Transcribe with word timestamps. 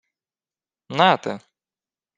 —Нате! 0.97 1.33